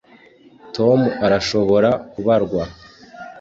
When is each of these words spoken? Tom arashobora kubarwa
Tom 0.75 0.99
arashobora 1.25 1.89
kubarwa 2.11 2.63